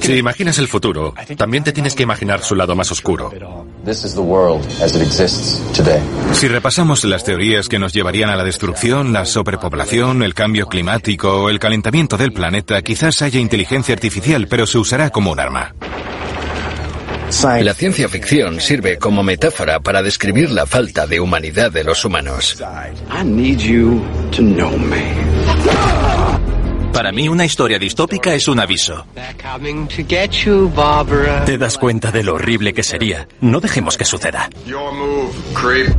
[0.00, 3.30] Si imaginas el futuro, también te tienes que imaginar su lado más oscuro.
[6.32, 11.42] Si repasamos las teorías que nos llevarían a la destrucción, la sobrepoblación, el cambio climático
[11.42, 15.74] o el calentamiento del planeta, quizás haya inteligencia artificial, pero se usará como un arma.
[17.42, 22.56] La ciencia ficción sirve como metáfora para describir la falta de humanidad de los humanos.
[26.92, 29.06] Para mí una historia distópica es un aviso.
[31.46, 33.28] Te das cuenta de lo horrible que sería.
[33.40, 34.48] No dejemos que suceda.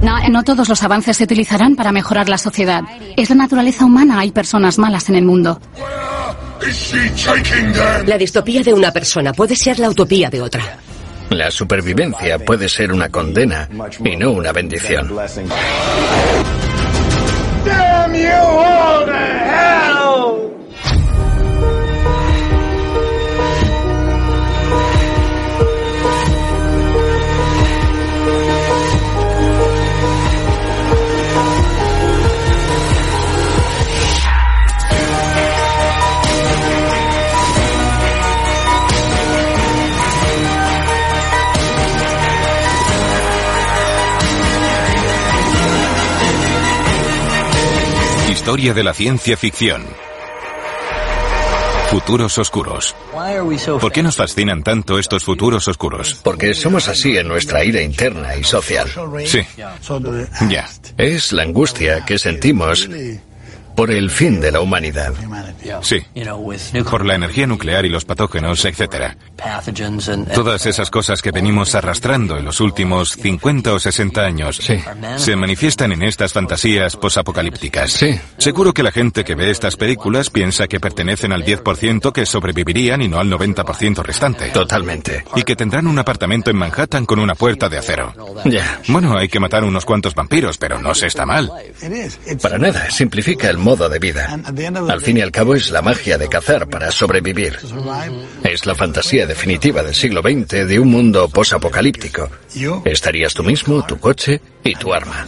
[0.02, 2.84] No todos los avances se utilizarán para mejorar la sociedad.
[3.16, 5.60] Es la naturaleza humana, hay personas malas en el mundo.
[8.06, 10.80] La distopía de una persona puede ser la utopía de otra.
[11.30, 13.70] La supervivencia puede ser una condena
[14.04, 15.10] y no una bendición.
[48.50, 49.86] Historia de la ciencia ficción.
[51.92, 52.96] Futuros oscuros.
[53.80, 56.20] ¿Por qué nos fascinan tanto estos futuros oscuros?
[56.24, 58.90] Porque somos así en nuestra ira interna y social.
[59.28, 59.42] Sí.
[60.50, 60.68] Ya.
[60.98, 62.90] Es la angustia que sentimos
[63.80, 65.14] por el fin de la humanidad.
[65.84, 66.04] Sí.
[66.84, 69.16] Por la energía nuclear y los patógenos, etc.
[70.34, 74.60] Todas esas cosas que venimos arrastrando en los últimos 50 o 60 años
[75.16, 77.94] se manifiestan en estas fantasías posapocalípticas.
[77.94, 78.20] Sí.
[78.38, 83.02] Seguro que la gente que ve estas películas piensa que pertenecen al 10% que sobrevivirían
[83.02, 84.50] y no al 90% restante.
[84.50, 85.24] Totalmente.
[85.38, 88.14] Y que tendrán un apartamento en Manhattan con una puerta de acero.
[88.44, 88.82] Ya.
[88.90, 91.50] Bueno, hay que matar unos cuantos vampiros, pero no se está mal.
[92.42, 94.36] Para nada, simplifica el modo de vida.
[94.90, 97.60] Al fin y al cabo es la magia de cazar para sobrevivir.
[98.44, 102.30] Es la fantasía definitiva del siglo XX de un mundo posapocalíptico.
[102.84, 105.28] Estarías tú mismo, tu coche y tu arma.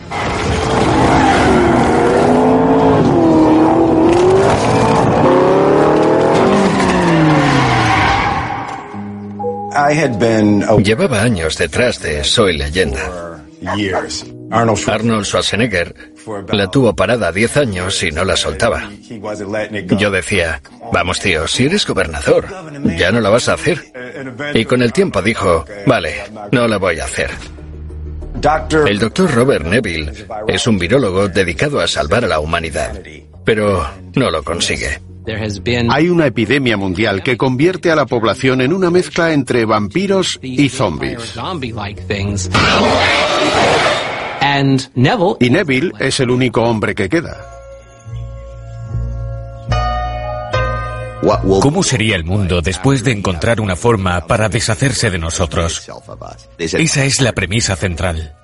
[10.84, 13.46] Llevaba años detrás de Soy leyenda.
[14.52, 15.96] Arnold Schwarzenegger
[16.52, 18.90] la tuvo parada 10 años y no la soltaba.
[19.98, 22.48] Yo decía, vamos tío, si eres gobernador,
[22.98, 23.82] ya no la vas a hacer.
[24.54, 26.16] Y con el tiempo dijo, vale,
[26.52, 27.32] no la voy a hacer.
[28.88, 30.12] El doctor Robert Neville
[30.48, 33.00] es un virólogo dedicado a salvar a la humanidad,
[33.46, 35.00] pero no lo consigue.
[35.90, 40.70] Hay una epidemia mundial que convierte a la población en una mezcla entre vampiros y
[40.70, 41.36] zombies.
[45.40, 47.52] Y Neville es el único hombre que queda.
[51.62, 55.88] ¿Cómo sería el mundo después de encontrar una forma para deshacerse de nosotros?
[56.58, 58.36] Esa es la premisa central.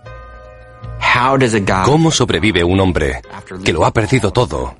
[1.85, 3.22] ¿Cómo sobrevive un hombre
[3.63, 4.75] que lo ha perdido todo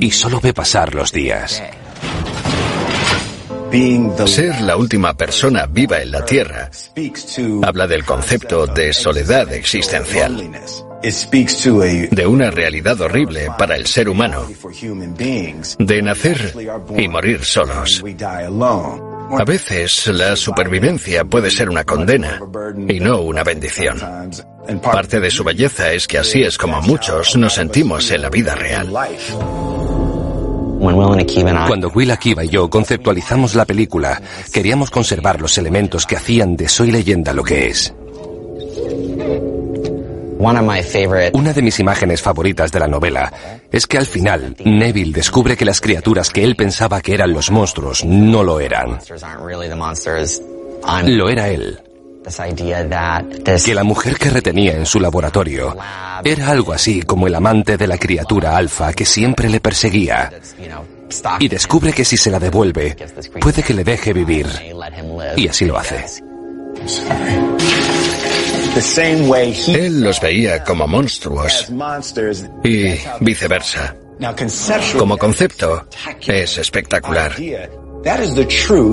[0.00, 1.62] y solo ve pasar los días?
[4.26, 6.70] Ser la última persona viva en la Tierra
[7.62, 10.50] habla del concepto de soledad existencial,
[11.02, 14.46] de una realidad horrible para el ser humano,
[15.78, 16.54] de nacer
[16.96, 18.02] y morir solos.
[19.30, 22.40] A veces la supervivencia puede ser una condena
[22.88, 23.98] y no una bendición.
[24.82, 28.54] Parte de su belleza es que así es como muchos nos sentimos en la vida
[28.54, 28.92] real.
[31.66, 34.20] Cuando Will Akiva y yo conceptualizamos la película,
[34.52, 37.94] queríamos conservar los elementos que hacían de Soy leyenda lo que es.
[41.32, 43.32] Una de mis imágenes favoritas de la novela
[43.72, 47.50] es que al final Neville descubre que las criaturas que él pensaba que eran los
[47.50, 48.98] monstruos no lo eran.
[51.06, 51.80] Lo era él.
[53.44, 55.76] Que la mujer que retenía en su laboratorio
[56.24, 60.32] era algo así como el amante de la criatura alfa que siempre le perseguía.
[61.38, 62.96] Y descubre que si se la devuelve,
[63.40, 64.46] puede que le deje vivir.
[65.36, 66.04] Y así lo hace.
[69.68, 71.72] Él los veía como monstruos
[72.64, 73.94] y viceversa.
[74.98, 75.86] Como concepto,
[76.26, 77.32] es espectacular.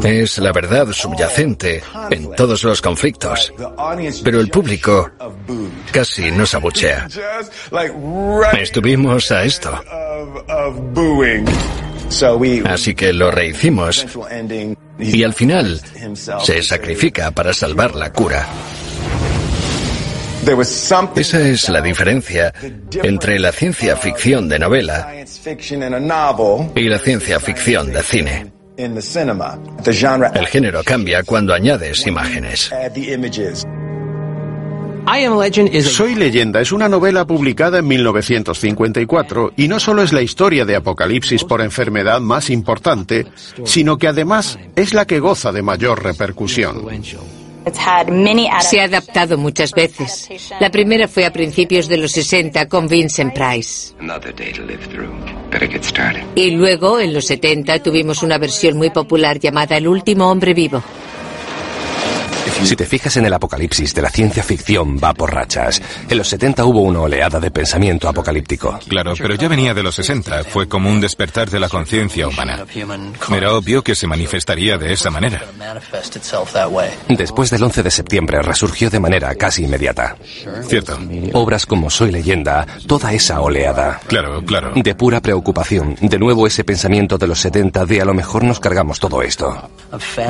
[0.04, 3.54] Es la verdad subyacente en todos los conflictos.
[4.24, 5.12] Pero el público
[5.92, 7.08] casi nos abuchea.
[8.60, 9.84] Estuvimos a esto.
[12.66, 14.06] Así que lo rehicimos
[15.00, 15.82] y al final
[16.44, 18.48] se sacrifica para salvar la cura.
[21.16, 22.54] Esa es la diferencia
[23.02, 25.14] entre la ciencia ficción de novela
[26.76, 28.63] y la ciencia ficción de cine.
[30.34, 32.72] El género cambia cuando añades imágenes.
[35.84, 40.78] Soy leyenda es una novela publicada en 1954 y no solo es la historia de
[40.78, 43.28] Apocalipsis por enfermedad más importante,
[43.66, 46.86] sino que además es la que goza de mayor repercusión.
[48.62, 50.30] Se ha adaptado muchas veces.
[50.60, 53.94] La primera fue a principios de los 60 con Vincent Price.
[56.36, 60.84] Y luego, en los 70, tuvimos una versión muy popular llamada El último hombre vivo.
[62.64, 65.82] Si te fijas en el apocalipsis de la ciencia ficción, va por rachas.
[66.10, 68.80] En los 70 hubo una oleada de pensamiento apocalíptico.
[68.88, 70.46] Claro, pero ya venía de los 60.
[70.46, 72.66] Fue como un despertar de la conciencia humana.
[73.32, 75.44] Era obvio que se manifestaría de esa manera.
[77.10, 80.16] Después del 11 de septiembre resurgió de manera casi inmediata.
[80.68, 80.98] Cierto.
[81.34, 84.00] Obras como Soy leyenda, toda esa oleada.
[84.08, 84.72] Claro, claro.
[84.76, 85.96] De pura preocupación.
[86.02, 89.70] De nuevo ese pensamiento de los 70 de a lo mejor nos cargamos todo esto.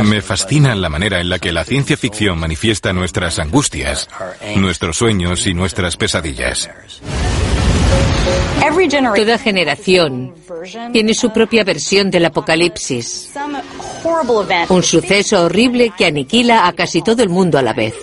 [0.04, 4.10] Me fascina la manera en la que la ciencia ficción manifiesta nuestras angustias,
[4.58, 6.70] nuestros sueños y nuestras pesadillas.
[9.16, 10.36] Toda generación
[10.92, 13.32] tiene su propia versión del apocalipsis.
[14.70, 17.94] Un suceso horrible que aniquila a casi todo el mundo a la vez.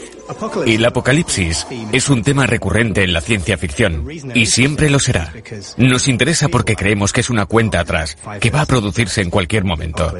[0.67, 5.33] Y el apocalipsis es un tema recurrente en la ciencia ficción y siempre lo será.
[5.77, 9.65] Nos interesa porque creemos que es una cuenta atrás, que va a producirse en cualquier
[9.65, 10.13] momento.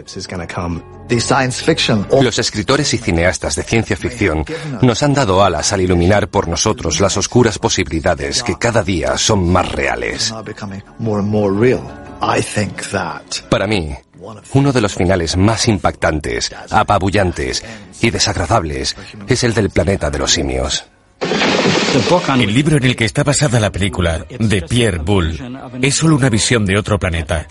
[2.21, 4.45] Los escritores y cineastas de ciencia ficción
[4.83, 9.49] nos han dado alas al iluminar por nosotros las oscuras posibilidades que cada día son
[9.51, 10.35] más reales.
[13.49, 13.95] Para mí,
[14.55, 17.65] uno de los finales más impactantes, apabullantes
[18.01, 18.97] y desagradables
[19.27, 20.85] es el del planeta de los simios.
[22.39, 25.39] El libro en el que está basada la película, de Pierre Boulle,
[25.83, 27.47] es solo una visión de otro planeta.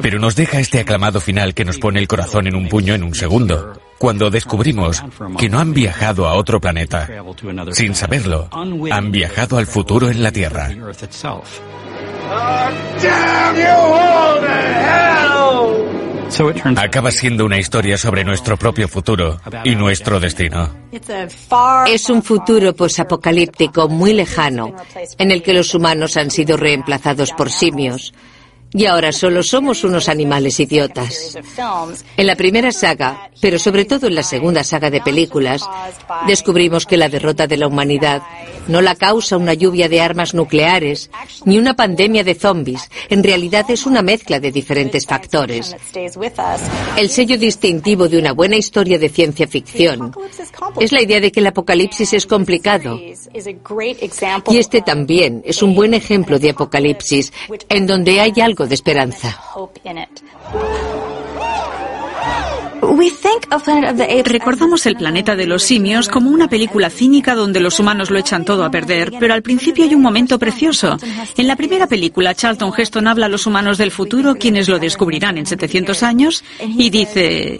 [0.00, 3.02] Pero nos deja este aclamado final que nos pone el corazón en un puño en
[3.02, 5.02] un segundo, cuando descubrimos
[5.38, 7.08] que no han viajado a otro planeta.
[7.72, 8.48] Sin saberlo,
[8.90, 10.70] han viajado al futuro en la Tierra.
[16.76, 20.74] Acaba siendo una historia sobre nuestro propio futuro y nuestro destino.
[21.86, 24.74] Es un futuro posapocalíptico muy lejano,
[25.18, 28.12] en el que los humanos han sido reemplazados por simios,
[28.74, 31.38] y ahora solo somos unos animales idiotas.
[32.16, 35.62] En la primera saga, pero sobre todo en la segunda saga de películas,
[36.26, 38.22] descubrimos que la derrota de la humanidad
[38.66, 41.10] no la causa una lluvia de armas nucleares
[41.44, 42.90] ni una pandemia de zombies.
[43.08, 45.76] En realidad es una mezcla de diferentes factores.
[46.96, 50.12] El sello distintivo de una buena historia de ciencia ficción
[50.80, 52.98] es la idea de que el apocalipsis es complicado.
[54.48, 57.32] Y este también es un buen ejemplo de apocalipsis
[57.68, 59.38] en donde hay algo de esperanza.
[64.24, 68.44] Recordamos el planeta de los simios como una película cínica donde los humanos lo echan
[68.44, 70.96] todo a perder, pero al principio hay un momento precioso.
[71.36, 75.38] En la primera película, Charlton Heston habla a los humanos del futuro, quienes lo descubrirán
[75.38, 77.58] en 700 años, y dice...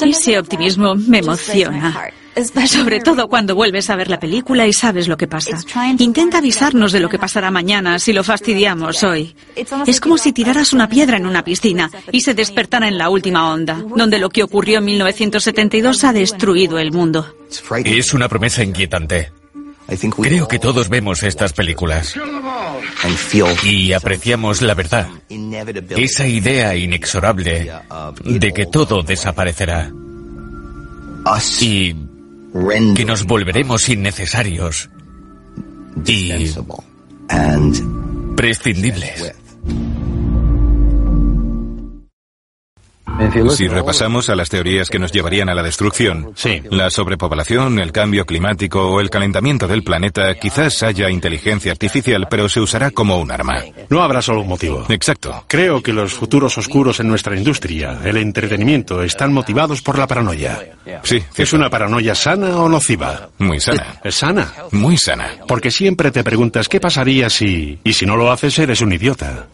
[0.00, 2.10] Ese optimismo me emociona.
[2.66, 5.58] Sobre todo cuando vuelves a ver la película y sabes lo que pasa.
[5.98, 9.34] Intenta avisarnos de lo que pasará mañana si lo fastidiamos hoy.
[9.86, 13.52] Es como si tiraras una piedra en una piscina y se despertara en la última
[13.52, 17.36] onda, donde lo que ocurrió en 1972 ha destruido el mundo.
[17.84, 19.30] Es una promesa inquietante.
[20.20, 22.14] Creo que todos vemos estas películas.
[23.64, 25.08] y apreciamos la verdad,
[25.90, 27.70] esa idea inexorable
[28.24, 29.92] de que todo desaparecerá.
[31.60, 31.94] Y
[32.94, 34.88] que nos volveremos innecesarios
[36.06, 36.32] y
[38.36, 39.34] prescindibles.
[43.50, 46.34] Si repasamos a las teorías que nos llevarían a la destrucción,
[46.70, 52.48] la sobrepoblación, el cambio climático o el calentamiento del planeta, quizás haya inteligencia artificial, pero
[52.48, 53.62] se usará como un arma.
[53.88, 54.84] No habrá solo un motivo.
[54.88, 55.44] Exacto.
[55.46, 60.74] Creo que los futuros oscuros en nuestra industria, el entretenimiento, están motivados por la paranoia.
[61.02, 61.22] Sí.
[61.36, 63.28] ¿Es una paranoia sana o nociva?
[63.38, 64.00] Muy sana.
[64.02, 64.52] ¿Es sana?
[64.72, 65.30] Muy sana.
[65.46, 67.78] Porque siempre te preguntas qué pasaría si...
[67.84, 69.46] Y si no lo haces, eres un idiota.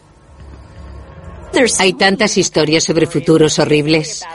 [1.79, 4.25] Hay tantas historias sobre futuros horribles.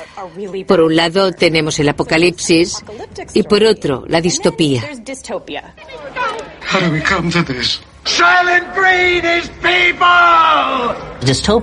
[0.66, 2.84] Por un lado tenemos el apocalipsis
[3.34, 4.82] y por otro la distopía.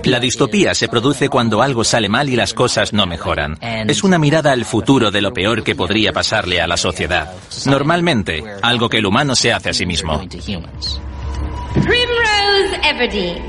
[0.04, 3.58] La distopía se produce cuando algo sale mal y las cosas no mejoran.
[3.62, 7.32] Es una mirada al futuro de lo peor que podría pasarle a la sociedad.
[7.66, 10.20] Normalmente, algo que el humano se hace a sí mismo.
[11.74, 13.42] Primrose Everdeen.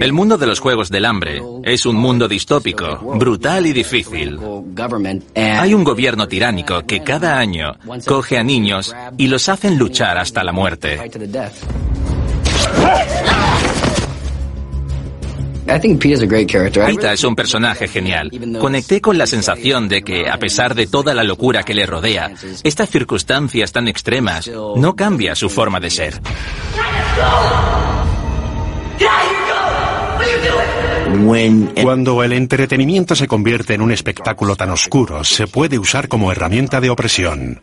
[0.00, 4.38] El mundo de los Juegos del Hambre es un mundo distópico, brutal y difícil.
[5.34, 7.74] Hay un gobierno tiránico que cada año
[8.06, 10.98] coge a niños y los hacen luchar hasta la muerte.
[16.86, 18.30] Pita es un personaje genial.
[18.60, 22.32] Conecté con la sensación de que, a pesar de toda la locura que le rodea,
[22.62, 26.20] estas circunstancias tan extremas no cambia su forma de ser.
[31.82, 36.80] Cuando el entretenimiento se convierte en un espectáculo tan oscuro, se puede usar como herramienta
[36.80, 37.60] de opresión.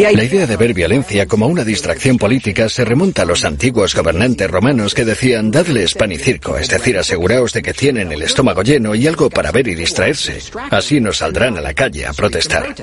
[0.00, 4.50] La idea de ver violencia como una distracción política se remonta a los antiguos gobernantes
[4.50, 8.62] romanos que decían dadles pan y circo, es decir, aseguraos de que tienen el estómago
[8.62, 10.38] lleno y algo para ver y distraerse.
[10.70, 12.74] Así no saldrán a la calle a protestar.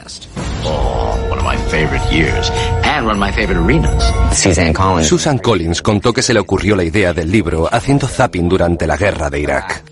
[5.04, 8.96] Susan Collins contó que se le ocurrió la idea del libro haciendo zapping durante la
[8.96, 9.87] guerra de Irak.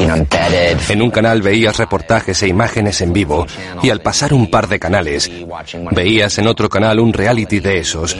[0.00, 3.46] En un canal veías reportajes e imágenes en vivo
[3.82, 5.30] y al pasar un par de canales
[5.90, 8.16] veías en otro canal un reality de esos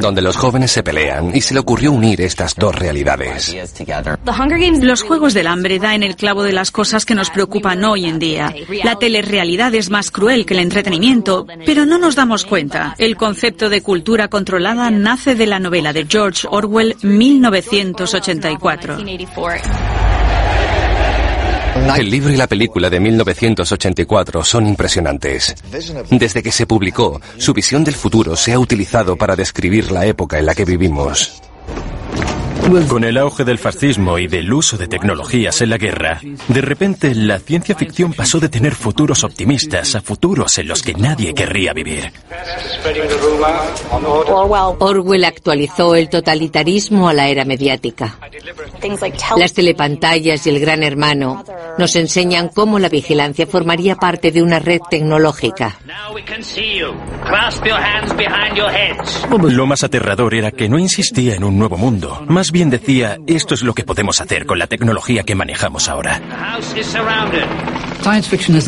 [0.00, 3.54] donde los jóvenes se pelean y se le ocurrió unir estas dos realidades.
[4.80, 8.06] Los Juegos del Hambre da en el clavo de las cosas que nos preocupan hoy
[8.06, 8.54] en día.
[8.82, 12.94] La telerrealidad es más cruel que el entretenimiento, pero no nos damos cuenta.
[12.98, 18.96] El concepto de cultura controlada nace de la novela de George Orwell 1984.
[21.96, 25.54] El libro y la película de 1984 son impresionantes.
[26.10, 30.38] Desde que se publicó, su visión del futuro se ha utilizado para describir la época
[30.38, 31.40] en la que vivimos.
[32.88, 37.14] Con el auge del fascismo y del uso de tecnologías en la guerra, de repente
[37.14, 41.74] la ciencia ficción pasó de tener futuros optimistas a futuros en los que nadie querría
[41.74, 42.10] vivir.
[44.78, 48.18] Orwell actualizó el totalitarismo a la era mediática.
[49.36, 51.44] Las telepantallas y el gran hermano
[51.78, 55.78] nos enseñan cómo la vigilancia formaría parte de una red tecnológica.
[59.42, 63.54] Lo más aterrador era que no insistía en un nuevo mundo, más bien decía, esto
[63.54, 66.22] es lo que podemos hacer con la tecnología que manejamos ahora.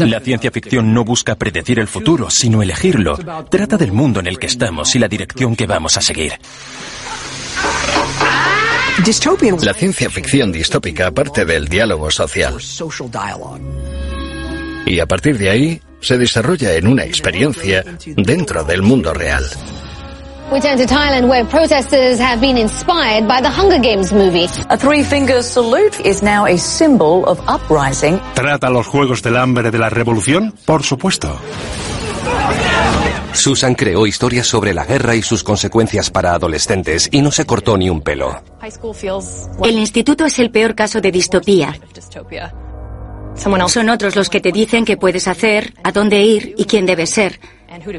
[0.00, 3.16] La ciencia ficción no busca predecir el futuro, sino elegirlo.
[3.48, 6.32] Trata del mundo en el que estamos y la dirección que vamos a seguir.
[9.62, 12.56] La ciencia ficción distópica parte del diálogo social.
[14.84, 17.84] Y a partir de ahí, se desarrolla en una experiencia
[18.16, 19.44] dentro del mundo real.
[20.52, 24.46] We turn to Thailand, where protesters have been inspired by the Hunger Games movie.
[24.70, 28.20] A three fingers salute is now a symbol of uprising.
[28.34, 30.54] ¿Trata los Juegos del Hambre de la Revolución?
[30.64, 31.36] Por supuesto.
[33.32, 37.76] Susan creó historias sobre la guerra y sus consecuencias para adolescentes y no se cortó
[37.76, 38.40] ni un pelo.
[39.64, 41.76] El instituto es el peor caso de distopía.
[43.34, 47.10] Son otros los que te dicen qué puedes hacer, a dónde ir y quién debes
[47.10, 47.40] ser.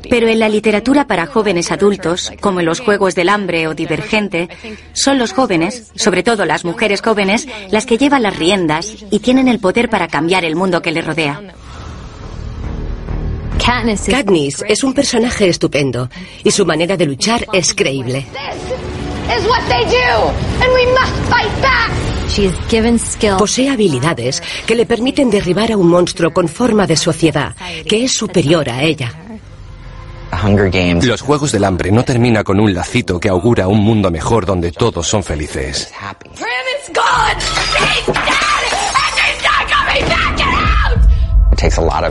[0.10, 4.50] Pero en la literatura para jóvenes adultos, como en los Juegos del Hambre o Divergente,
[4.94, 9.48] son los jóvenes, sobre todo las mujeres jóvenes, las que llevan las riendas y tienen
[9.48, 11.42] el poder para cambiar el mundo que les rodea.
[14.10, 16.10] Katniss es un personaje estupendo
[16.44, 18.26] y su manera de luchar es creíble.
[23.38, 27.56] Posee habilidades que le permiten derribar a un monstruo con forma de sociedad,
[27.88, 29.27] que es superior a ella.
[31.04, 34.72] Los Juegos del Hambre no termina con un lacito que augura un mundo mejor donde
[34.72, 35.92] todos son felices.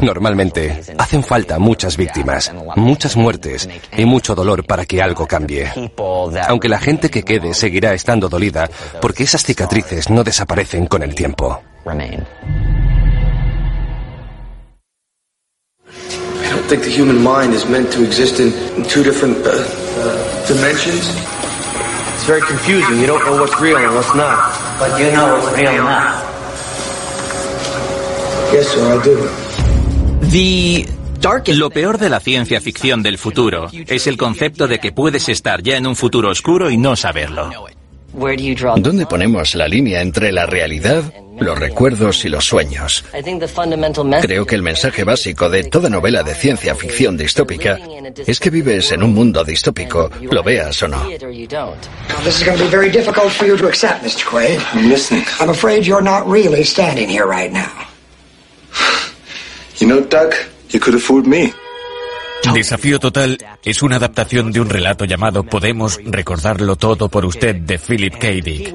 [0.03, 5.71] Normalmente hacen falta muchas víctimas, muchas muertes y mucho dolor para que algo cambie.
[6.49, 8.69] Aunque la gente que quede seguirá estando dolida
[9.01, 11.63] porque esas cicatrices no desaparecen con el tiempo.
[16.67, 20.47] Don't think the human mind is meant to exist in, in two different uh, uh,
[20.49, 21.07] dimensions.
[22.15, 22.99] It's very confusing.
[22.99, 24.51] You don't know what's real and what's not.
[24.81, 26.23] But you know what's real now.
[28.53, 29.17] Yes, sir, I do.
[30.29, 30.87] The
[31.55, 35.63] Lo peor de la ciencia ficción del futuro es el concepto de que puedes estar
[35.63, 37.51] ya en un futuro oscuro y no saberlo.
[38.13, 41.03] ¿Dónde ponemos la línea entre la realidad,
[41.39, 43.05] los recuerdos y los sueños?
[44.23, 47.79] Creo que el mensaje básico de toda novela de ciencia ficción distópica
[48.27, 51.07] es que vives en un mundo distópico, lo veas o no.
[52.25, 54.25] This is going to be very difficult for you to accept, Mr.
[54.25, 54.59] Quaid.
[54.73, 55.25] I'm listening.
[55.39, 57.71] I'm afraid you're not really standing here right now.
[59.79, 60.35] You know, Doug,
[60.71, 61.53] you could have fooled me.
[62.55, 67.79] Desafío Total es una adaptación de un relato llamado Podemos recordarlo todo por usted de
[67.79, 68.29] Philip K.
[68.43, 68.75] Dick.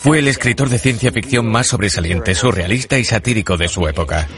[0.00, 4.28] Fue el escritor de ciencia ficción más sobresaliente, surrealista y satírico de su época.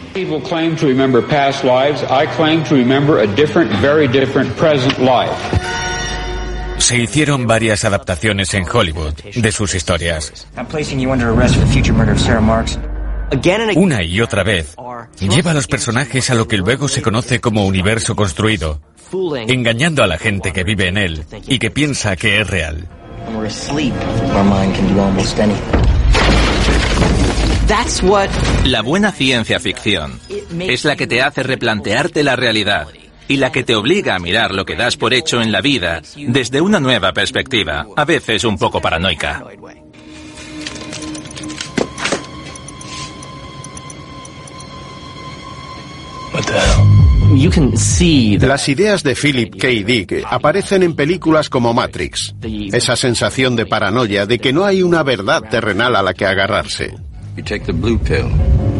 [6.79, 10.49] Se hicieron varias adaptaciones en Hollywood de sus historias.
[13.77, 14.77] Una y otra vez,
[15.21, 18.81] lleva a los personajes a lo que luego se conoce como universo construido,
[19.47, 22.89] engañando a la gente que vive en él y que piensa que es real.
[28.65, 30.21] La buena ciencia ficción
[30.61, 32.89] es la que te hace replantearte la realidad
[33.29, 36.03] y la que te obliga a mirar lo que das por hecho en la vida
[36.17, 39.43] desde una nueva perspectiva, a veces un poco paranoica.
[48.41, 49.69] Las ideas de Philip K.
[49.87, 52.35] Dick aparecen en películas como Matrix.
[52.73, 56.95] Esa sensación de paranoia de que no hay una verdad terrenal a la que agarrarse.
[57.37, 58.29] You take the blue pill.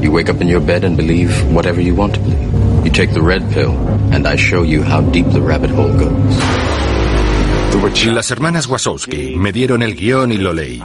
[0.03, 2.85] You wake up in your bed and believe whatever you want to believe.
[2.85, 3.73] You take the red pill
[4.13, 6.73] and I show you how deep the rabbit hole goes.
[8.13, 10.81] Las hermanas Wasowski me dieron el guion y lo leí.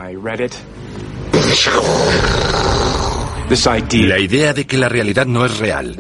[3.50, 5.96] La idea de que la realidad no es real.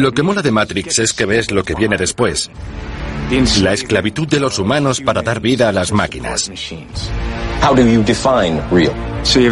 [0.00, 2.50] Lo que mola de Matrix es que ves lo que viene después.
[3.60, 6.50] La esclavitud de los humanos para dar vida a las máquinas.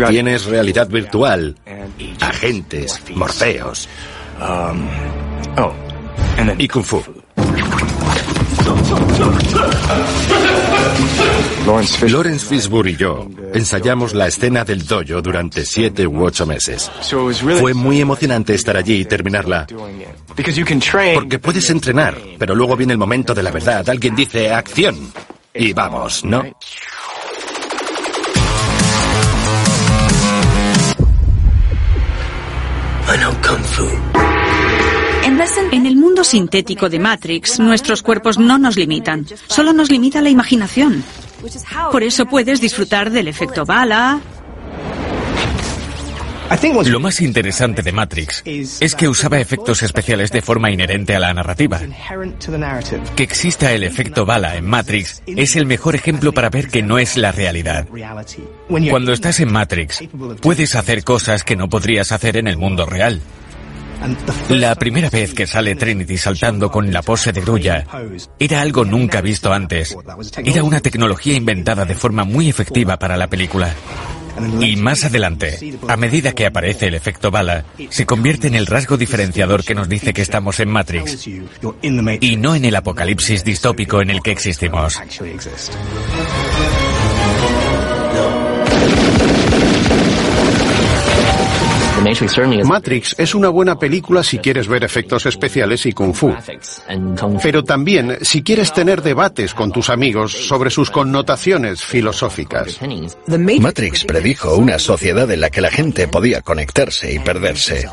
[0.08, 1.56] Tienes realidad virtual,
[2.20, 3.88] agentes, morfeos
[6.58, 7.02] y kung fu.
[12.08, 16.90] Lawrence Fishburne y yo ensayamos la escena del dojo durante siete u ocho meses.
[17.60, 19.66] Fue muy emocionante estar allí y terminarla.
[21.14, 23.88] Porque puedes entrenar, pero luego viene el momento de la verdad.
[23.88, 25.12] Alguien dice acción.
[25.54, 26.44] Y vamos, ¿no?
[33.42, 34.25] Kung Fu.
[35.70, 40.30] En el mundo sintético de Matrix, nuestros cuerpos no nos limitan, solo nos limita la
[40.30, 41.04] imaginación.
[41.92, 44.20] Por eso puedes disfrutar del efecto bala.
[46.86, 51.34] Lo más interesante de Matrix es que usaba efectos especiales de forma inherente a la
[51.34, 51.80] narrativa.
[53.16, 56.98] Que exista el efecto bala en Matrix es el mejor ejemplo para ver que no
[56.98, 57.86] es la realidad.
[58.68, 60.04] Cuando estás en Matrix,
[60.40, 63.20] puedes hacer cosas que no podrías hacer en el mundo real.
[64.48, 67.84] La primera vez que sale Trinity saltando con la pose de grulla
[68.38, 69.96] era algo nunca visto antes.
[70.44, 73.74] Era una tecnología inventada de forma muy efectiva para la película.
[74.60, 78.96] Y más adelante, a medida que aparece el efecto bala, se convierte en el rasgo
[78.96, 81.26] diferenciador que nos dice que estamos en Matrix
[82.20, 85.00] y no en el apocalipsis distópico en el que existimos.
[92.64, 96.34] Matrix es una buena película si quieres ver efectos especiales y kung fu.
[97.42, 102.78] Pero también si quieres tener debates con tus amigos sobre sus connotaciones filosóficas.
[103.60, 107.88] Matrix predijo una sociedad en la que la gente podía conectarse y perderse.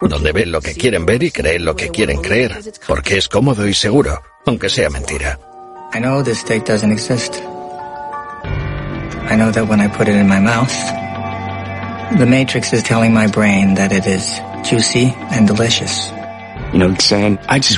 [0.00, 2.58] Donde ven lo que quieren ver y creen lo que quieren creer.
[2.86, 5.38] Porque es cómodo y seguro, aunque sea mentira.
[5.94, 7.36] I know this doesn't exist.
[9.30, 10.72] I know that when I put it in my mouth,
[12.12, 16.12] The Matrix is telling my brain that it is juicy and delicious.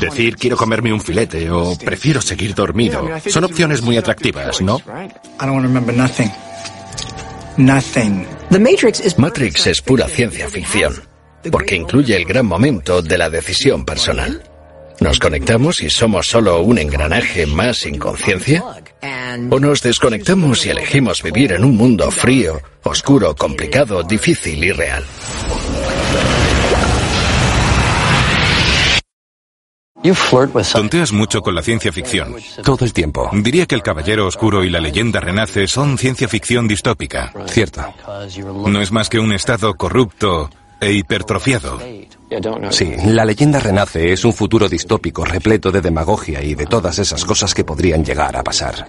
[0.00, 4.80] Decir quiero comerme un filete o prefiero seguir dormido son opciones muy atractivas, ¿no?
[9.16, 10.94] Matrix es pura ciencia ficción,
[11.50, 14.42] porque incluye el gran momento de la decisión personal.
[15.00, 18.62] ¿Nos conectamos y somos solo un engranaje más sin conciencia?
[19.50, 25.04] ¿O nos desconectamos y elegimos vivir en un mundo frío, oscuro, complicado, difícil y real?
[30.72, 32.36] Tonteas mucho con la ciencia ficción.
[32.64, 33.28] Todo el tiempo.
[33.32, 37.32] Diría que El Caballero Oscuro y la leyenda renace son ciencia ficción distópica.
[37.46, 37.82] Cierto.
[38.66, 40.48] No es más que un estado corrupto
[40.80, 41.80] e hipertrofiado.
[42.70, 47.24] Sí, la leyenda renace es un futuro distópico repleto de demagogia y de todas esas
[47.24, 48.88] cosas que podrían llegar a pasar.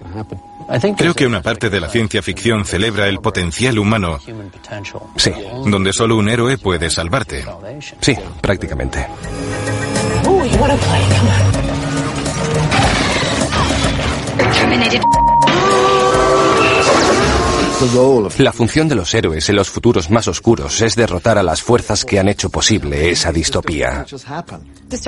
[0.96, 4.18] Creo que una parte de la ciencia ficción celebra el potencial humano.
[5.16, 5.32] Sí.
[5.66, 7.44] Donde solo un héroe puede salvarte.
[8.00, 9.06] Sí, prácticamente.
[18.38, 22.04] La función de los héroes en los futuros más oscuros es derrotar a las fuerzas
[22.04, 24.04] que han hecho posible esa distopía.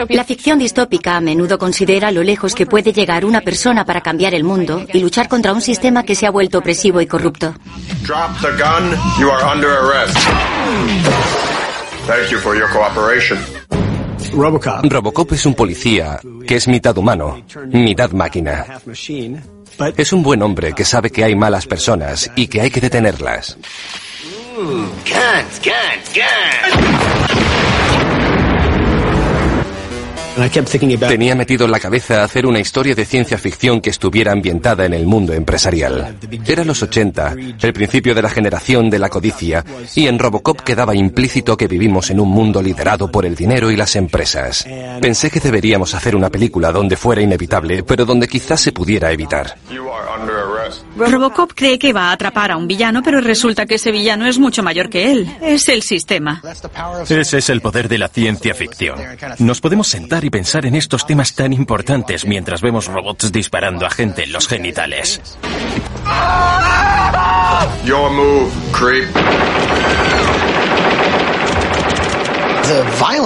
[0.08, 4.34] La ficción distópica a menudo considera lo lejos que puede llegar una persona para cambiar
[4.34, 7.54] el mundo y luchar contra un sistema que se ha vuelto opresivo y corrupto.
[8.06, 8.96] Drop the gun.
[9.18, 10.16] You are under arrest.
[12.06, 13.38] Thank you for your cooperation.
[14.32, 18.64] Robocop es un policía que es mitad humano, mitad máquina.
[19.96, 23.56] Es un buen hombre que sabe que hay malas personas y que hay que detenerlas.
[31.08, 34.94] Tenía metido en la cabeza hacer una historia de ciencia ficción que estuviera ambientada en
[34.94, 36.16] el mundo empresarial.
[36.46, 39.64] Era los 80, el principio de la generación de la codicia,
[39.94, 43.76] y en Robocop quedaba implícito que vivimos en un mundo liderado por el dinero y
[43.76, 44.66] las empresas.
[45.00, 49.56] Pensé que deberíamos hacer una película donde fuera inevitable, pero donde quizás se pudiera evitar.
[50.96, 54.38] Robocop cree que va a atrapar a un villano, pero resulta que ese villano es
[54.38, 55.36] mucho mayor que él.
[55.40, 56.42] Es el sistema.
[57.08, 58.98] Ese es el poder de la ciencia ficción.
[59.38, 63.90] Nos podemos sentar y pensar en estos temas tan importantes mientras vemos robots disparando a
[63.90, 65.20] gente en los genitales.
[67.84, 69.08] Your move, creep.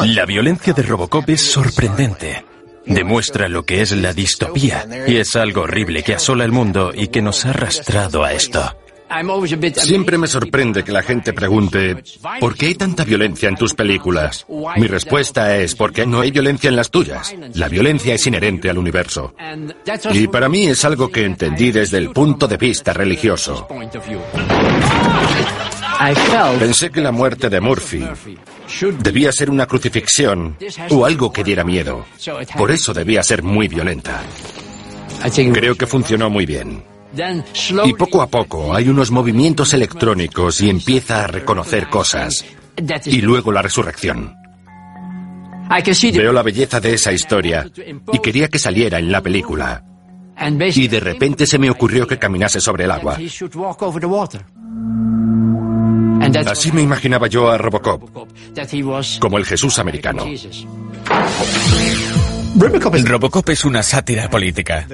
[0.06, 2.53] La violencia de Robocop es sorprendente.
[2.86, 7.08] Demuestra lo que es la distopía y es algo horrible que asola el mundo y
[7.08, 8.76] que nos ha arrastrado a esto.
[9.76, 12.02] Siempre me sorprende que la gente pregunte,
[12.40, 14.46] ¿por qué hay tanta violencia en tus películas?
[14.76, 17.34] Mi respuesta es, porque no hay violencia en las tuyas.
[17.54, 19.34] La violencia es inherente al universo.
[20.12, 23.68] Y para mí es algo que entendí desde el punto de vista religioso.
[26.58, 28.04] Pensé que la muerte de Murphy
[29.00, 30.56] debía ser una crucifixión
[30.90, 32.04] o algo que diera miedo.
[32.56, 34.22] Por eso debía ser muy violenta.
[35.52, 36.82] Creo que funcionó muy bien.
[37.84, 42.44] Y poco a poco hay unos movimientos electrónicos y empieza a reconocer cosas.
[43.06, 44.36] Y luego la resurrección.
[46.12, 47.66] Veo la belleza de esa historia
[48.12, 49.82] y quería que saliera en la película.
[50.74, 53.18] Y de repente se me ocurrió que caminase sobre el agua.
[56.46, 58.02] Así me imaginaba yo a Robocop,
[59.20, 60.24] como el Jesús americano.
[62.56, 64.86] Robocop es una sátira política.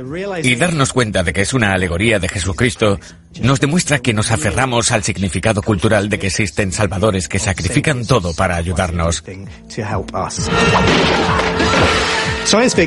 [0.43, 2.99] Y darnos cuenta de que es una alegoría de Jesucristo
[3.43, 8.35] nos demuestra que nos aferramos al significado cultural de que existen salvadores que sacrifican todo
[8.35, 9.23] para ayudarnos.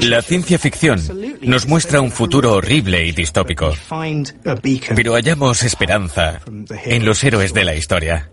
[0.02, 1.02] La ciencia ficción
[1.42, 3.74] nos muestra un futuro horrible y distópico.
[4.96, 6.42] Pero hallamos esperanza
[6.86, 8.30] en los héroes de la historia.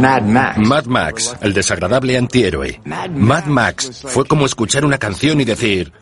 [0.00, 2.80] Mad Max, el desagradable antihéroe.
[2.84, 5.92] Mad Max fue como escuchar una canción y decir,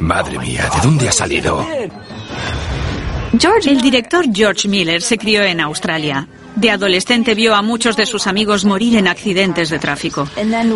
[0.00, 1.64] madre mía, ¿de dónde ha salido?
[3.66, 6.26] El director George Miller se crió en Australia.
[6.56, 10.28] De adolescente vio a muchos de sus amigos morir en accidentes de tráfico.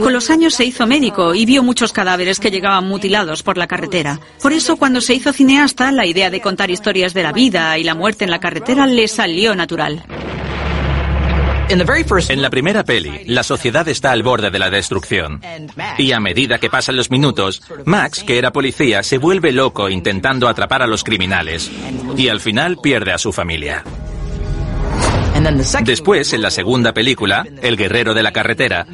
[0.03, 3.67] Con los años se hizo médico y vio muchos cadáveres que llegaban mutilados por la
[3.67, 4.21] carretera.
[4.43, 7.85] Por eso cuando se hizo cineasta, la idea de contar historias de la vida y
[7.85, 10.05] la muerte en la carretera le salió natural.
[11.71, 15.41] En la primera peli, la sociedad está al borde de la destrucción.
[15.99, 20.49] Y a medida que pasan los minutos, Max, que era policía, se vuelve loco intentando
[20.49, 21.71] atrapar a los criminales.
[22.17, 23.85] Y al final pierde a su familia.
[25.85, 28.87] Después, en la segunda película, El guerrero de la carretera,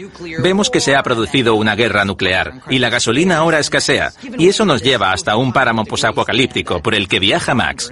[0.42, 4.64] vemos que se ha producido una guerra nuclear y la gasolina ahora escasea, y eso
[4.64, 7.90] nos lleva hasta un páramo posapocalíptico por el que viaja Max.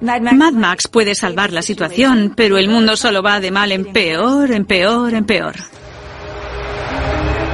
[0.00, 4.52] Mad Max puede salvar la situación, pero el mundo solo va de mal en peor,
[4.52, 5.54] en peor, en peor.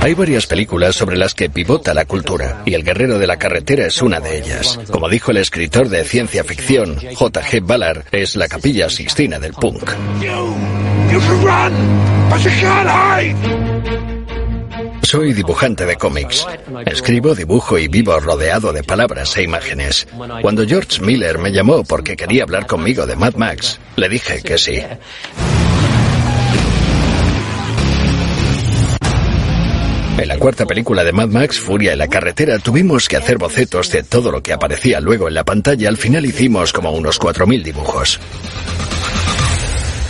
[0.04, 3.86] Hay varias películas sobre las que pivota la cultura, y El Guerrero de la Carretera
[3.86, 4.78] es una de ellas.
[4.90, 7.62] Como dijo el escritor de ciencia ficción, J.G.
[7.66, 9.90] Ballard, es la capilla Sixtina del punk.
[15.00, 16.46] Soy dibujante de cómics.
[16.84, 20.06] Escribo, dibujo y vivo rodeado de palabras e imágenes.
[20.42, 24.58] Cuando George Miller me llamó porque quería hablar conmigo de Mad Max, le dije que
[24.58, 24.82] sí.
[30.16, 33.90] En la cuarta película de Mad Max, Furia en la carretera, tuvimos que hacer bocetos
[33.90, 35.88] de todo lo que aparecía luego en la pantalla.
[35.88, 38.20] Al final hicimos como unos 4.000 dibujos.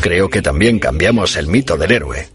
[0.01, 2.29] creo que también cambiamos el mito del héroe.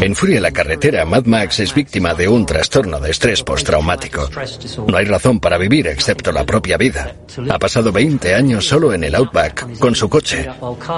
[0.00, 4.28] En Furia en la carretera, Mad Max es víctima de un trastorno de estrés postraumático.
[4.88, 7.14] No hay razón para vivir excepto la propia vida.
[7.48, 10.48] Ha pasado 20 años solo en el Outback con su coche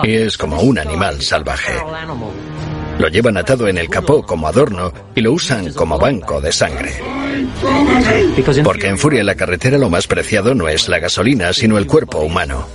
[0.03, 1.75] y es como un animal salvaje.
[2.98, 6.92] Lo llevan atado en el capó como adorno y lo usan como banco de sangre.
[8.64, 11.87] Porque en Furia en la carretera lo más preciado no es la gasolina, sino el
[11.87, 12.66] cuerpo humano.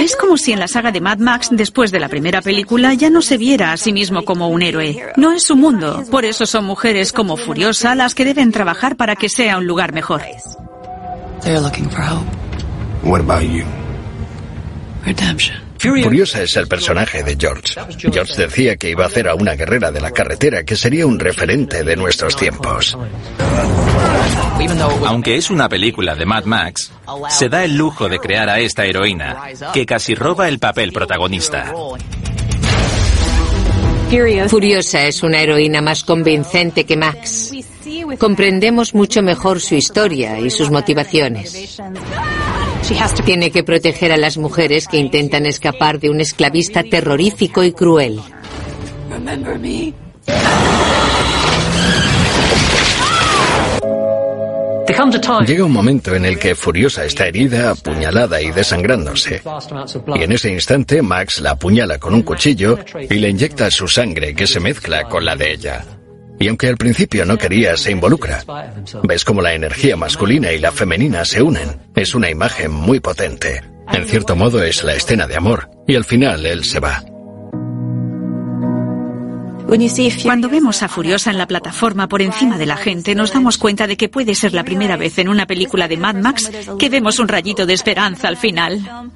[0.00, 3.10] Es como si en la saga de Mad Max, después de la primera película, ya
[3.10, 5.12] no se viera a sí mismo como un héroe.
[5.16, 6.02] No es su mundo.
[6.10, 9.92] Por eso son mujeres como Furiosa las que deben trabajar para que sea un lugar
[9.92, 10.22] mejor.
[15.78, 17.74] Furiosa es el personaje de George.
[18.12, 21.18] George decía que iba a hacer a una guerrera de la carretera que sería un
[21.18, 22.98] referente de nuestros tiempos.
[25.06, 26.92] Aunque es una película de Mad Max,
[27.30, 31.72] se da el lujo de crear a esta heroína, que casi roba el papel protagonista.
[34.48, 37.52] Furiosa es una heroína más convincente que Max.
[38.18, 41.80] Comprendemos mucho mejor su historia y sus motivaciones.
[43.24, 48.20] Tiene que proteger a las mujeres que intentan escapar de un esclavista terrorífico y cruel.
[55.46, 59.40] Llega un momento en el que Furiosa está herida, apuñalada y desangrándose.
[60.16, 64.34] Y en ese instante Max la apuñala con un cuchillo y le inyecta su sangre
[64.34, 65.99] que se mezcla con la de ella.
[66.40, 68.42] Y aunque al principio no quería, se involucra.
[69.02, 71.76] Ves cómo la energía masculina y la femenina se unen.
[71.94, 73.62] Es una imagen muy potente.
[73.92, 75.68] En cierto modo es la escena de amor.
[75.86, 77.04] Y al final él se va.
[80.22, 83.86] Cuando vemos a Furiosa en la plataforma por encima de la gente, nos damos cuenta
[83.86, 87.18] de que puede ser la primera vez en una película de Mad Max que vemos
[87.18, 89.10] un rayito de esperanza al final.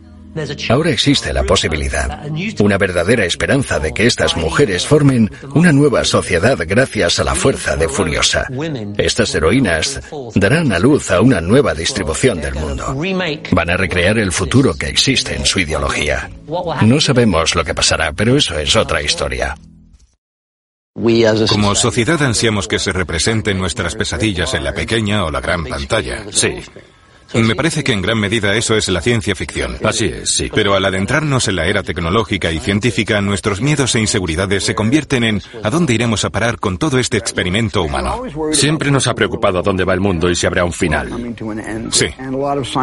[0.69, 2.21] Ahora existe la posibilidad,
[2.61, 7.77] una verdadera esperanza de que estas mujeres formen una nueva sociedad gracias a la fuerza
[7.77, 8.47] de Furiosa.
[8.99, 10.01] Estas heroínas
[10.35, 12.95] darán a luz a una nueva distribución del mundo.
[13.53, 16.31] Van a recrear el futuro que existe en su ideología.
[16.83, 19.55] No sabemos lo que pasará, pero eso es otra historia.
[21.49, 26.25] Como sociedad ansiamos que se representen nuestras pesadillas en la pequeña o la gran pantalla.
[26.31, 26.55] Sí.
[27.33, 29.77] Me parece que en gran medida eso es la ciencia ficción.
[29.83, 30.51] Así es, sí.
[30.55, 35.25] Pero al adentrarnos en la era tecnológica y científica, nuestros miedos e inseguridades se convierten
[35.25, 38.23] en ¿a dónde iremos a parar con todo este experimento humano?
[38.53, 41.11] Siempre nos ha preocupado a dónde va el mundo y si habrá un final.
[41.91, 42.07] Sí.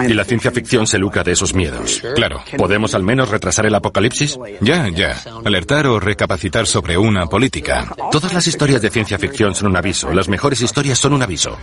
[0.07, 2.01] Y la ciencia ficción se lucra de esos miedos.
[2.15, 2.43] Claro.
[2.57, 4.37] ¿Podemos al menos retrasar el apocalipsis?
[4.59, 5.15] Ya, ya.
[5.45, 7.95] Alertar o recapacitar sobre una política.
[8.11, 10.11] Todas las historias de ciencia ficción son un aviso.
[10.11, 11.57] Las mejores historias son un aviso.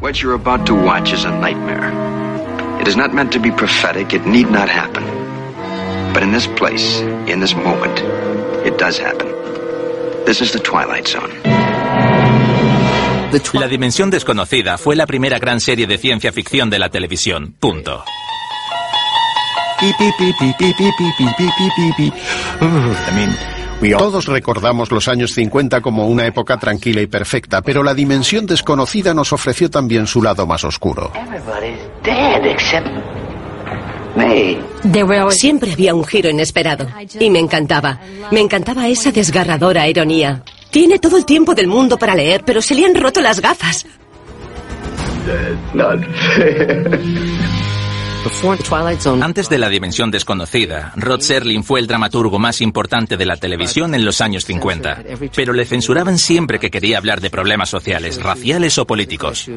[0.00, 1.92] What you're about to watch is a nightmare.
[2.80, 5.04] It is not meant to be prophetic, it need not happen.
[6.14, 8.00] But in this place, in this moment,
[8.64, 9.28] it does happen.
[10.24, 11.30] This is the Twilight Zone.
[13.52, 17.54] La Dimensión Desconocida fue la primera gran serie de ciencia ficción de la televisión.
[17.60, 18.02] Punto.
[23.98, 29.14] Todos recordamos los años 50 como una época tranquila y perfecta, pero la dimensión desconocida
[29.14, 31.12] nos ofreció también su lado más oscuro.
[35.30, 36.86] Siempre había un giro inesperado
[37.18, 38.00] y me encantaba.
[38.30, 40.42] Me encantaba esa desgarradora ironía.
[40.70, 43.86] Tiene todo el tiempo del mundo para leer, pero se le han roto las gafas.
[49.22, 53.94] Antes de la dimensión desconocida, Rod Serling fue el dramaturgo más importante de la televisión
[53.94, 55.04] en los años 50,
[55.34, 59.48] pero le censuraban siempre que quería hablar de problemas sociales, raciales o políticos.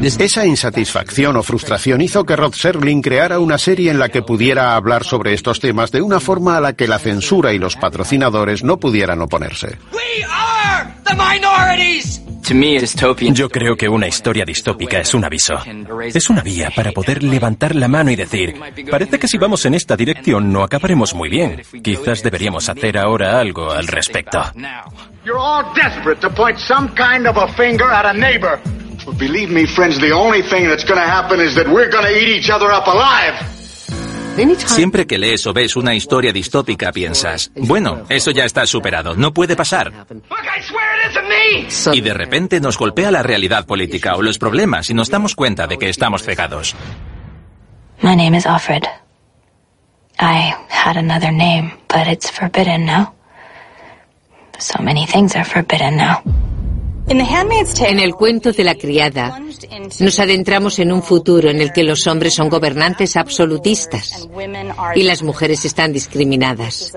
[0.00, 4.76] Esa insatisfacción o frustración hizo que Rod Serling creara una serie en la que pudiera
[4.76, 8.62] hablar sobre estos temas de una forma a la que la censura y los patrocinadores
[8.62, 9.78] no pudieran oponerse.
[13.32, 15.54] Yo creo que una historia distópica es un aviso.
[16.14, 18.54] Es una vía para poder levantar la mano y decir,
[18.90, 21.62] parece que si vamos en esta dirección no acabaremos muy bien.
[21.82, 24.42] Quizás deberíamos hacer ahora algo al respecto.
[25.24, 28.60] You're all desperate to point some kind of a finger at a neighbor.
[29.04, 32.04] But believe me, friends, the only thing that's going to happen is that we're going
[32.04, 33.55] to eat each other up alive.
[34.66, 39.32] Siempre que lees o ves una historia distópica piensas, bueno, eso ya está superado, no
[39.32, 39.92] puede pasar.
[41.92, 45.66] Y de repente nos golpea la realidad política o los problemas y nos damos cuenta
[45.66, 46.74] de que estamos cegados.
[48.02, 48.82] My name is Alfred.
[50.18, 53.14] I had another name, but it's forbidden now.
[54.58, 56.22] So many things are forbidden now.
[57.08, 59.40] En el cuento de la criada,
[60.00, 64.28] nos adentramos en un futuro en el que los hombres son gobernantes absolutistas
[64.94, 66.92] y las mujeres están discriminadas.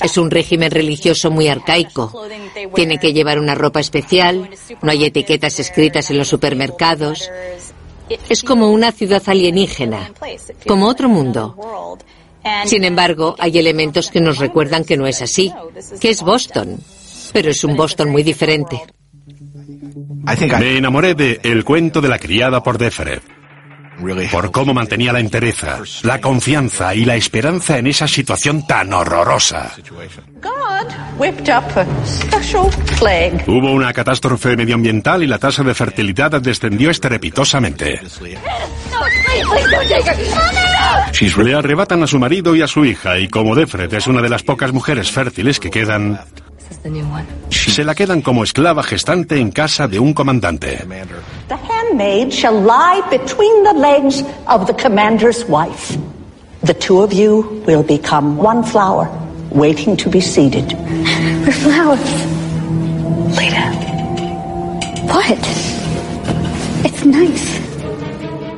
[0.00, 2.12] Es un régimen religioso muy arcaico.
[2.74, 4.48] Tienen que llevar una ropa especial,
[4.80, 7.28] no hay etiquetas escritas en los supermercados.
[8.28, 10.12] Es como una ciudad alienígena,
[10.68, 11.98] como otro mundo.
[12.64, 15.52] Sin embargo, hay elementos que nos recuerdan que no es así,
[16.00, 16.78] que es Boston,
[17.32, 18.80] pero es un Boston muy diferente.
[20.58, 23.20] Me enamoré de El cuento de la criada por Defred.
[24.30, 29.72] Por cómo mantenía la entereza, la confianza y la esperanza en esa situación tan horrorosa.
[33.46, 38.00] Hubo una catástrofe medioambiental y la tasa de fertilidad descendió estrepitosamente.
[41.36, 44.28] Le arrebatan a su marido y a su hija y como Defred es una de
[44.28, 46.20] las pocas mujeres fértiles que quedan,
[47.50, 50.84] se la quedan como esclava gestante en casa de un comandante.
[51.48, 55.96] The handmaid shall lie between the legs of the commander's wife.
[56.62, 59.08] The two of you will become one flower,
[59.50, 60.72] waiting to be seeded.
[61.44, 62.00] We're flowers.
[63.36, 63.72] Leda.
[65.08, 65.38] What?
[66.84, 67.71] It's nice.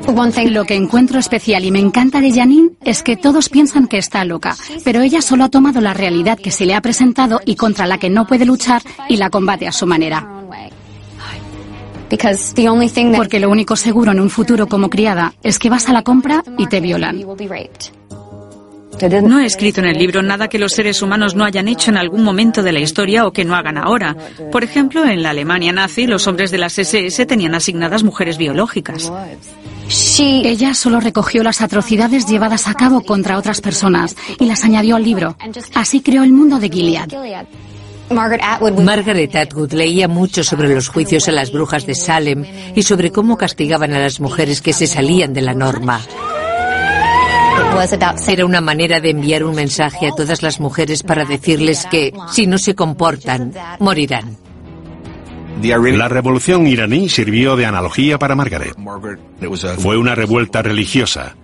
[0.07, 4.25] Lo que encuentro especial y me encanta de Janine es que todos piensan que está
[4.25, 7.87] loca, pero ella solo ha tomado la realidad que se le ha presentado y contra
[7.87, 10.29] la que no puede luchar y la combate a su manera.
[13.17, 16.45] Porque lo único seguro en un futuro como criada es que vas a la compra
[16.59, 17.25] y te violan.
[19.23, 21.97] No he escrito en el libro nada que los seres humanos no hayan hecho en
[21.97, 24.17] algún momento de la historia o que no hagan ahora.
[24.53, 29.11] Por ejemplo, en la Alemania nazi, los hombres de las SS tenían asignadas mujeres biológicas.
[30.19, 35.05] Ella solo recogió las atrocidades llevadas a cabo contra otras personas y las añadió al
[35.05, 35.37] libro.
[35.75, 37.09] Así creó el mundo de Gilead.
[38.11, 42.45] Margaret Atwood leía mucho sobre los juicios a las brujas de Salem
[42.75, 46.01] y sobre cómo castigaban a las mujeres que se salían de la norma.
[48.29, 52.47] Era una manera de enviar un mensaje a todas las mujeres para decirles que, si
[52.47, 54.44] no se comportan, morirán.
[55.63, 58.75] La revolución iraní sirvió de analogía para Margaret.
[59.79, 61.37] Fue una revuelta religiosa.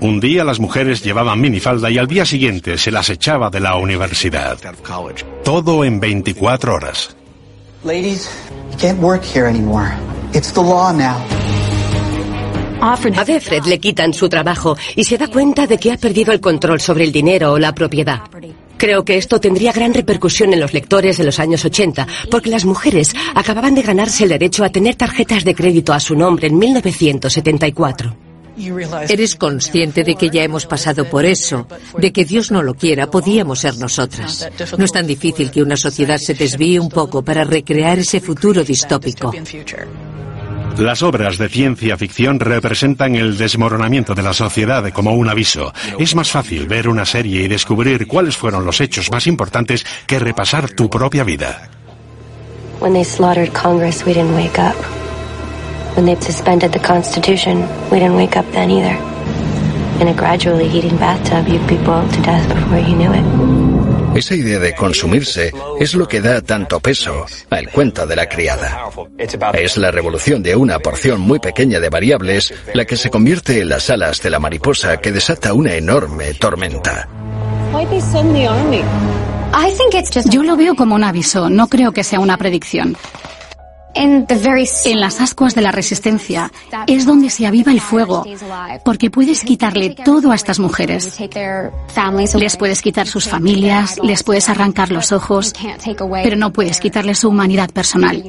[0.00, 3.76] Un día las mujeres llevaban minifalda y al día siguiente se las echaba de la
[3.76, 4.58] universidad.
[5.44, 7.16] Todo en 24 horas.
[12.80, 16.40] A Defred le quitan su trabajo y se da cuenta de que ha perdido el
[16.40, 18.22] control sobre el dinero o la propiedad.
[18.82, 22.64] Creo que esto tendría gran repercusión en los lectores de los años 80, porque las
[22.64, 26.58] mujeres acababan de ganarse el derecho a tener tarjetas de crédito a su nombre en
[26.58, 28.16] 1974.
[29.08, 33.08] Eres consciente de que ya hemos pasado por eso, de que Dios no lo quiera,
[33.08, 34.48] podíamos ser nosotras.
[34.76, 38.64] No es tan difícil que una sociedad se desvíe un poco para recrear ese futuro
[38.64, 39.32] distópico.
[40.78, 45.72] Las obras de ciencia ficción representan el desmoronamiento de la sociedad como un aviso.
[45.98, 50.18] Es más fácil ver una serie y descubrir cuáles fueron los hechos más importantes que
[50.18, 51.68] repasar tu propia vida.
[52.80, 54.74] When they slaughtered Congress, we didn't wake up.
[55.94, 58.96] When they suspended the Constitution, we didn't wake up then either.
[60.00, 63.81] In a gradually heating bathtub, you'd be boiled to death before you knew it.
[64.14, 68.90] Esa idea de consumirse es lo que da tanto peso al cuento de la criada.
[69.54, 73.70] Es la revolución de una porción muy pequeña de variables la que se convierte en
[73.70, 77.08] las alas de la mariposa que desata una enorme tormenta.
[80.30, 82.96] Yo lo veo como un aviso, no creo que sea una predicción.
[83.94, 84.26] En
[85.00, 86.50] las ascuas de la resistencia
[86.86, 88.24] es donde se aviva el fuego,
[88.84, 91.18] porque puedes quitarle todo a estas mujeres.
[92.34, 95.52] Les puedes quitar sus familias, les puedes arrancar los ojos,
[96.22, 98.22] pero no puedes quitarle su humanidad personal.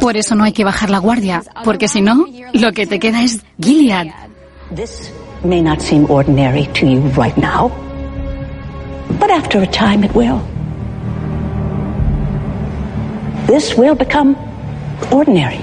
[0.00, 3.22] Por eso no hay que bajar la guardia, porque si no, lo que te queda
[3.22, 4.08] es Gilead.
[5.44, 7.68] may not seem ordinary to you right now,
[9.20, 10.40] but after a time it will.
[13.46, 14.36] This will become
[15.12, 15.60] ordinary.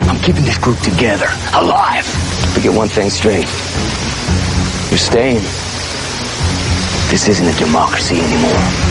[0.00, 2.04] I'm keeping this group together, alive.
[2.54, 3.46] But get one thing straight.
[4.90, 5.42] You're staying.
[7.10, 8.88] This isn't a democracy anymore.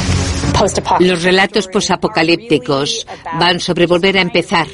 [0.99, 3.05] Los relatos posapocalípticos
[3.39, 4.67] van sobre volver a empezar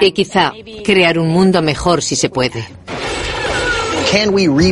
[0.00, 0.52] y quizá
[0.84, 2.64] crear un mundo mejor si se puede.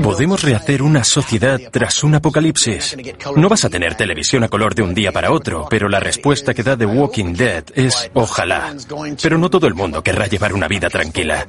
[0.02, 2.96] ¿Podemos rehacer una sociedad tras un apocalipsis?
[3.36, 6.54] No vas a tener televisión a color de un día para otro, pero la respuesta
[6.54, 8.74] que da The Walking Dead es ojalá.
[9.22, 11.46] Pero no todo el mundo querrá llevar una vida tranquila.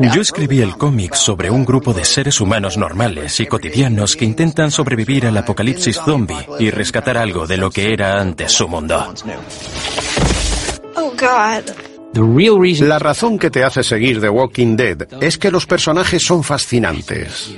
[0.00, 4.70] Yo escribí el cómic sobre un grupo de seres humanos normales y cotidianos que intentan
[4.70, 9.14] sobrevivir al apocalipsis zombie y rescatar algo de lo que era antes su mundo.
[10.96, 11.91] Oh, God.
[12.14, 17.54] La razón que te hace seguir The Walking Dead es que los personajes son fascinantes.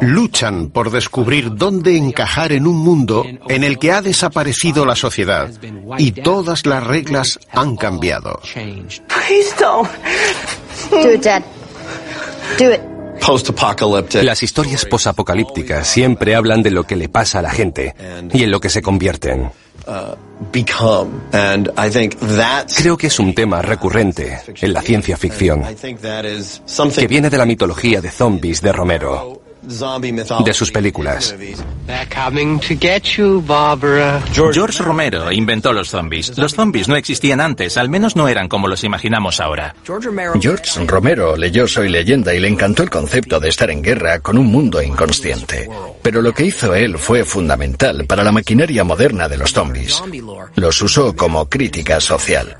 [0.00, 5.50] Luchan por descubrir dónde encajar en un mundo en el que ha desaparecido la sociedad
[5.98, 8.40] y todas las reglas han cambiado.
[14.22, 17.94] Las historias posapocalípticas siempre hablan de lo que le pasa a la gente
[18.32, 19.50] y en lo que se convierten.
[19.86, 20.16] Uh,
[22.76, 25.62] Creo que es un tema recurrente en la ciencia ficción,
[26.94, 29.43] que viene de la mitología de zombies de Romero
[30.44, 31.34] de sus películas.
[34.32, 36.36] George Romero inventó los zombies.
[36.38, 39.74] Los zombies no existían antes, al menos no eran como los imaginamos ahora.
[40.40, 44.38] George Romero leyó Soy leyenda y le encantó el concepto de estar en guerra con
[44.38, 45.68] un mundo inconsciente.
[46.02, 50.02] Pero lo que hizo él fue fundamental para la maquinaria moderna de los zombies.
[50.56, 52.56] Los usó como crítica social.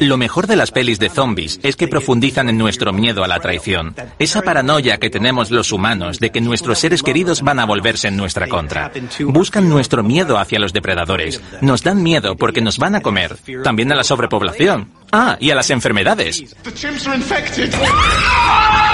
[0.00, 3.40] Lo mejor de las pelis de zombies es que profundizan en nuestro miedo a la
[3.40, 3.94] traición.
[4.18, 8.16] Esa paranoia que tenemos los humanos de que nuestros seres queridos van a volverse en
[8.16, 8.92] nuestra contra.
[9.20, 11.40] Buscan nuestro miedo hacia los depredadores.
[11.60, 13.36] Nos dan miedo porque nos van a comer.
[13.64, 14.90] También a la sobrepoblación.
[15.10, 16.44] Ah, y a las enfermedades.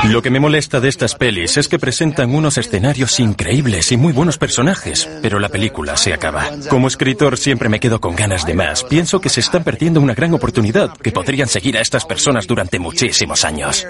[0.05, 4.13] Lo que me molesta de estas pelis es que presentan unos escenarios increíbles y muy
[4.13, 6.45] buenos personajes, pero la película se acaba.
[6.69, 8.85] Como escritor siempre me quedo con ganas de más.
[8.85, 12.79] Pienso que se están perdiendo una gran oportunidad, que podrían seguir a estas personas durante
[12.79, 13.87] muchísimos años.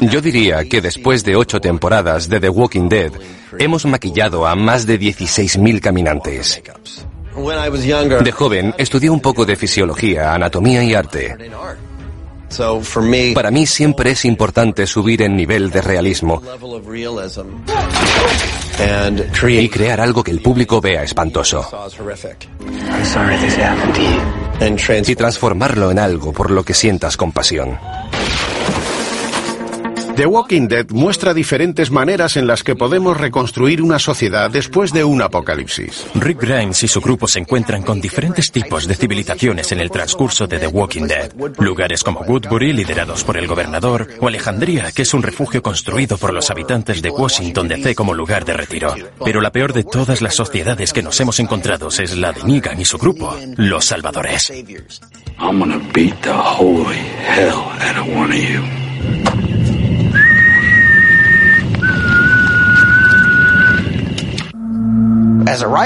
[0.00, 3.12] Yo diría que después de ocho temporadas de The Walking Dead,
[3.58, 6.62] hemos maquillado a más de 16.000 caminantes.
[8.22, 11.36] De joven estudié un poco de fisiología, anatomía y arte.
[13.34, 16.42] Para mí siempre es importante subir en nivel de realismo
[19.48, 21.68] y crear algo que el público vea espantoso.
[25.06, 27.78] Y transformarlo en algo por lo que sientas compasión.
[30.20, 35.02] The Walking Dead muestra diferentes maneras en las que podemos reconstruir una sociedad después de
[35.02, 36.04] un apocalipsis.
[36.14, 40.46] Rick Grimes y su grupo se encuentran con diferentes tipos de civilizaciones en el transcurso
[40.46, 41.32] de The Walking Dead.
[41.58, 46.34] Lugares como Woodbury, liderados por el gobernador, o Alejandría, que es un refugio construido por
[46.34, 48.94] los habitantes de Washington DC como lugar de retiro.
[49.24, 52.78] Pero la peor de todas las sociedades que nos hemos encontrado es la de Negan
[52.78, 54.52] y su grupo, los salvadores.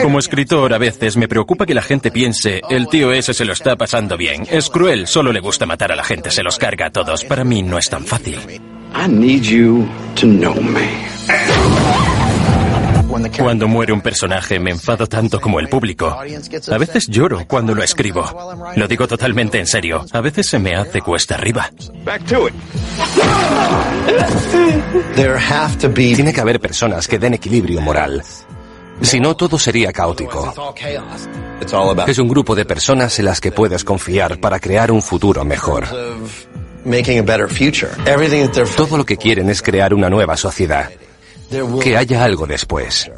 [0.03, 3.53] Como escritor, a veces me preocupa que la gente piense, el tío ese se lo
[3.53, 4.47] está pasando bien.
[4.51, 7.25] Es cruel, solo le gusta matar a la gente, se los carga a todos.
[7.25, 8.39] Para mí no es tan fácil.
[13.39, 16.19] Cuando muere un personaje me enfado tanto como el público.
[16.71, 18.25] A veces lloro cuando lo escribo.
[18.77, 20.05] Lo digo totalmente en serio.
[20.13, 21.71] A veces se me hace cuesta arriba.
[26.17, 28.23] Tiene que haber personas que den equilibrio moral.
[29.01, 30.53] Si no, todo sería caótico.
[32.07, 35.87] Es un grupo de personas en las que puedes confiar para crear un futuro mejor.
[38.77, 40.91] Todo lo que quieren es crear una nueva sociedad.
[41.83, 43.11] Que haya algo después.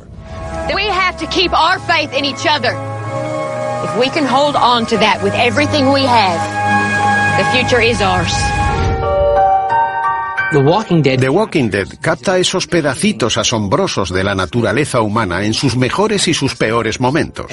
[10.51, 11.89] The Walking, Dead.
[12.01, 17.47] capta esos pedacitos asombrosos de la naturaleza humana en sus mejores y sus peores momentos,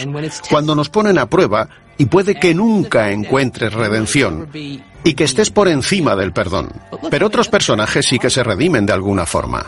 [0.49, 5.67] cuando nos ponen a prueba y puede que nunca encuentres redención y que estés por
[5.67, 6.69] encima del perdón.
[7.09, 9.65] Pero otros personajes sí que se redimen de alguna forma.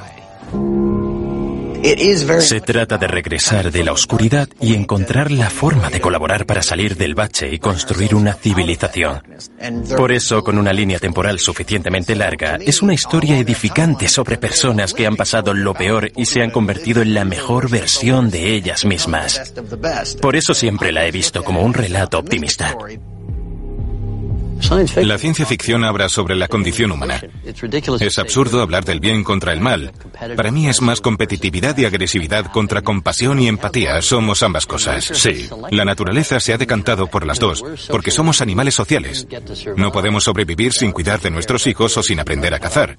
[2.40, 6.98] Se trata de regresar de la oscuridad y encontrar la forma de colaborar para salir
[6.98, 9.22] del bache y construir una civilización.
[9.96, 15.06] Por eso, con una línea temporal suficientemente larga, es una historia edificante sobre personas que
[15.06, 19.54] han pasado lo peor y se han convertido en la mejor versión de ellas mismas.
[20.20, 22.76] Por eso siempre la he visto como un relato optimista.
[25.04, 27.22] La ciencia ficción habla sobre la condición humana.
[28.00, 29.92] Es absurdo hablar del bien contra el mal.
[30.36, 34.02] Para mí es más competitividad y agresividad contra compasión y empatía.
[34.02, 35.06] Somos ambas cosas.
[35.14, 35.50] Sí.
[35.72, 39.28] La naturaleza se ha decantado por las dos, porque somos animales sociales.
[39.76, 42.98] No podemos sobrevivir sin cuidar de nuestros hijos o sin aprender a cazar.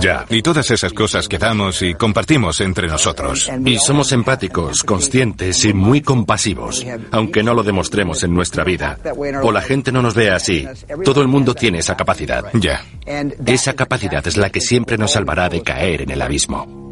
[0.00, 0.26] Ya.
[0.30, 3.50] Y todas esas cosas que damos y compartimos entre nosotros.
[3.64, 8.98] Y somos empáticos, conscientes y muy compasivos, aunque no lo demostremos en nuestra vida.
[9.42, 10.66] O la gente no nos vea así.
[11.04, 12.44] Todo el mundo tiene esa capacidad.
[12.54, 12.84] Ya.
[13.46, 16.83] Esa capacidad es la que siempre nos salvará de caer en el abismo.